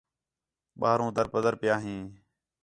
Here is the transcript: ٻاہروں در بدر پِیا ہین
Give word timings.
ٻاہروں 0.79 1.11
در 1.15 1.27
بدر 1.33 1.53
پِیا 1.61 1.75
ہین 1.83 2.03